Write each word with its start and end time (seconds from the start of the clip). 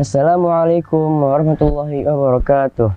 Assalamualaikum 0.00 1.20
warahmatullahi 1.20 2.08
wabarakatuh. 2.08 2.88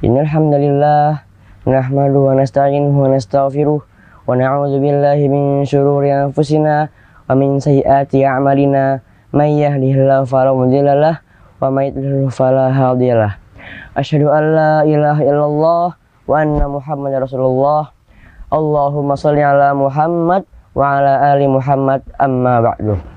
Innal 0.00 0.24
hamdalillah 0.24 1.28
nahmaduhu 1.68 2.32
wa 2.32 2.40
nasta'inuhu 2.40 3.04
wa 3.04 3.12
nastaghfiruh 3.12 3.84
wa 3.84 4.32
na'udzu 4.32 4.80
billahi 4.80 5.28
min 5.28 5.68
shururi 5.68 6.16
anfusina 6.16 6.88
wa 7.28 7.36
min 7.36 7.60
sayyiati 7.60 8.24
a'malina 8.24 9.04
may 9.36 9.60
yahdihillahu 9.60 10.24
fala 10.24 10.56
mudhillalah 10.56 11.20
wa 11.60 11.68
may 11.68 11.92
yudlil 11.92 12.32
fala 12.32 12.72
hadiyalah. 12.72 13.36
Asyhadu 13.92 14.32
an 14.32 14.44
la 14.56 14.72
ilaha 14.88 15.20
illallah 15.20 15.86
wa 16.00 16.32
anna 16.32 16.64
Muhammadar 16.64 17.28
Rasulullah. 17.28 17.92
Allahumma 18.48 19.20
shalli 19.20 19.44
ala 19.44 19.76
Muhammad 19.76 20.48
wa 20.72 20.96
ala 20.96 21.36
ali 21.36 21.44
Muhammad 21.44 22.00
amma 22.16 22.64
ba'du. 22.72 23.15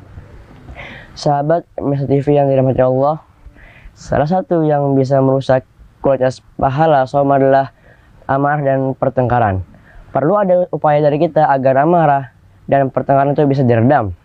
Sahabat 1.19 1.67
Mesa 1.75 2.07
TV 2.07 2.39
yang 2.39 2.47
dirahmati 2.47 2.79
Allah, 2.79 3.19
salah 3.91 4.23
satu 4.23 4.63
yang 4.63 4.95
bisa 4.95 5.19
merusak 5.19 5.67
kualitas 5.99 6.39
pahala 6.55 7.03
som 7.11 7.27
adalah 7.27 7.75
amarah 8.23 8.63
dan 8.63 8.95
pertengkaran. 8.95 9.59
Perlu 10.15 10.39
ada 10.39 10.71
upaya 10.71 11.03
dari 11.03 11.19
kita 11.19 11.43
agar 11.51 11.83
amarah 11.83 12.31
dan 12.71 12.87
pertengkaran 12.87 13.35
itu 13.35 13.43
bisa 13.51 13.67
diredam. 13.67 14.15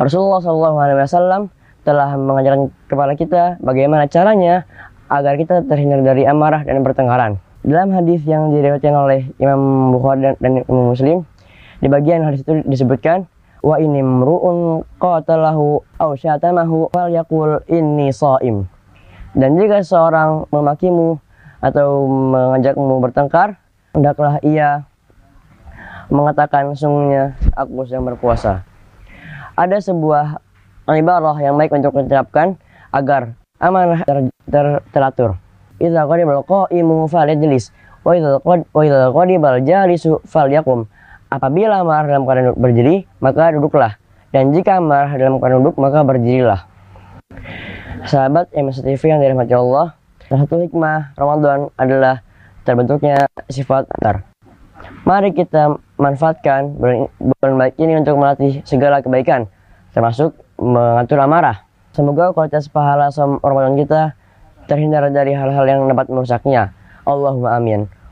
Rasulullah 0.00 0.40
SAW 0.40 1.52
telah 1.84 2.08
mengajarkan 2.16 2.72
kepada 2.88 3.12
kita 3.20 3.42
bagaimana 3.60 4.08
caranya 4.08 4.64
agar 5.12 5.36
kita 5.36 5.60
terhindar 5.68 6.00
dari 6.00 6.24
amarah 6.24 6.64
dan 6.64 6.80
pertengkaran. 6.80 7.36
Dalam 7.60 7.92
hadis 7.92 8.24
yang 8.24 8.48
diriwayatkan 8.48 8.96
oleh 8.96 9.28
Imam 9.36 9.92
Bukhari 9.92 10.24
dan, 10.24 10.34
dan 10.40 10.64
Imam 10.64 10.96
Muslim, 10.96 11.28
di 11.84 11.88
bagian 11.92 12.24
hadis 12.24 12.48
itu 12.48 12.64
disebutkan 12.64 13.28
wa 13.60 13.76
ini 13.76 14.00
mru'un 14.00 14.84
qatalahu 14.96 15.84
aw 16.00 16.10
syatamahu 16.16 16.88
fal 16.92 17.12
yaqul 17.12 17.60
inni 17.68 18.12
shaim. 18.12 18.68
Dan 19.36 19.60
jika 19.60 19.84
seorang 19.84 20.50
memakimu 20.50 21.20
atau 21.62 22.08
mengajakmu 22.08 22.98
bertengkar, 22.98 23.60
hendaklah 23.94 24.42
ia 24.42 24.88
mengatakan 26.10 26.74
sungguhnya 26.74 27.38
aku 27.54 27.86
sedang 27.86 28.10
berpuasa. 28.10 28.66
Ada 29.54 29.78
sebuah 29.78 30.42
ibarah 30.90 31.36
yang 31.38 31.54
baik 31.54 31.70
untuk 31.70 31.94
diterapkan 32.02 32.58
agar 32.90 33.38
amanah 33.62 34.02
ter, 34.02 34.32
ter, 34.50 34.66
teratur. 34.90 35.38
Idza 35.78 36.04
qadibal 36.08 36.42
qa'imu 36.44 37.06
falyajlis 37.06 37.70
wa 38.02 38.12
idza 38.16 38.42
wa 38.42 38.82
idza 38.82 39.08
qadibal 39.14 39.56
jalisu 39.62 40.18
falyakum. 40.26 40.90
Apabila 41.30 41.86
marah 41.86 42.10
dalam 42.10 42.26
keadaan 42.26 42.58
berdiri, 42.58 43.06
maka 43.22 43.54
duduklah. 43.54 43.94
Dan 44.34 44.50
jika 44.50 44.82
marah 44.82 45.14
dalam 45.14 45.38
keadaan 45.38 45.62
duduk, 45.62 45.78
maka 45.78 46.02
berdirilah. 46.02 46.66
Sahabat 48.02 48.50
MSTV 48.50 48.98
yang 49.06 49.22
dirahmati 49.22 49.54
Allah, 49.54 49.94
salah 50.26 50.40
satu 50.42 50.58
hikmah 50.58 51.14
Ramadan 51.14 51.70
adalah 51.78 52.26
terbentuknya 52.66 53.30
sifat 53.46 53.86
antar. 53.94 54.26
Mari 55.06 55.30
kita 55.30 55.78
manfaatkan 56.02 56.74
bulan 57.14 57.52
baik 57.54 57.78
ini 57.78 58.00
untuk 58.00 58.18
melatih 58.18 58.66
segala 58.66 58.98
kebaikan, 58.98 59.46
termasuk 59.94 60.34
mengatur 60.58 61.22
amarah. 61.22 61.62
Semoga 61.94 62.34
kualitas 62.34 62.66
pahala 62.66 63.06
Ramadan 63.38 63.78
kita 63.78 64.18
terhindar 64.66 65.06
dari 65.14 65.30
hal-hal 65.30 65.62
yang 65.68 65.86
dapat 65.86 66.10
merusaknya. 66.10 66.74
Allahumma 67.06 67.54
amin. 67.54 67.99